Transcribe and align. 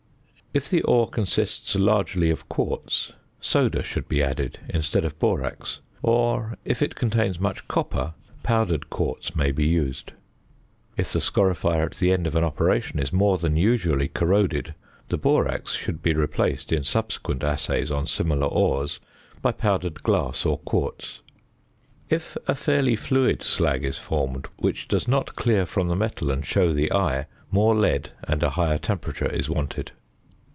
If 0.53 0.69
the 0.69 0.81
ore 0.81 1.07
consists 1.07 1.77
largely 1.77 2.29
of 2.29 2.49
quartz, 2.49 3.13
soda 3.39 3.81
should 3.83 4.09
be 4.09 4.21
added 4.21 4.59
instead 4.67 5.05
of 5.05 5.17
borax; 5.17 5.79
or, 6.03 6.57
if 6.65 6.81
it 6.81 6.93
contains 6.93 7.39
much 7.39 7.69
copper, 7.69 8.15
powdered 8.43 8.89
quartz 8.89 9.33
may 9.33 9.53
be 9.53 9.65
used. 9.65 10.11
If 10.97 11.13
the 11.13 11.21
scorifier 11.21 11.85
at 11.85 11.95
the 11.99 12.11
end 12.11 12.27
of 12.27 12.35
an 12.35 12.43
operation 12.43 12.99
is 12.99 13.13
more 13.13 13.37
than 13.37 13.55
usually 13.55 14.09
corroded, 14.09 14.75
the 15.07 15.17
borax 15.17 15.71
should 15.71 16.01
be 16.03 16.13
replaced 16.13 16.73
in 16.73 16.83
subsequent 16.83 17.45
assays 17.45 17.89
on 17.89 18.05
similar 18.05 18.47
ores 18.47 18.99
by 19.41 19.53
powdered 19.53 20.03
glass 20.03 20.45
or 20.45 20.57
quartz. 20.59 21.21
If 22.09 22.35
a 22.45 22.55
fairly 22.55 22.97
fluid 22.97 23.41
slag 23.41 23.85
is 23.85 23.97
formed 23.97 24.49
which 24.57 24.89
does 24.89 25.07
not 25.07 25.37
clear 25.37 25.65
from 25.65 25.87
the 25.87 25.95
metal 25.95 26.29
and 26.29 26.45
show 26.45 26.73
the 26.73 26.91
eye, 26.91 27.27
more 27.51 27.73
lead 27.73 28.09
and 28.27 28.43
a 28.43 28.49
higher 28.49 28.77
temperature 28.77 29.31
is 29.31 29.47
wanted. 29.47 29.93